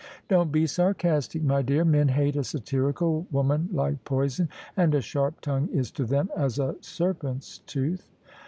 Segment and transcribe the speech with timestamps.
[0.29, 1.85] "Don't be sarcastic, my dear.
[1.85, 6.57] Men hate a satirical woman like poison: and a sharp tongue is to them as
[6.57, 8.09] a ser pent's tooth."